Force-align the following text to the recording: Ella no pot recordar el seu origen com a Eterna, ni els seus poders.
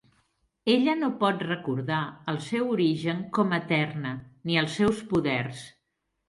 Ella 0.75 0.93
no 1.01 1.09
pot 1.23 1.43
recordar 1.47 1.99
el 2.33 2.39
seu 2.45 2.71
origen 2.77 3.19
com 3.39 3.53
a 3.53 3.61
Eterna, 3.65 4.15
ni 4.51 4.59
els 4.63 4.79
seus 4.81 5.05
poders. 5.15 5.63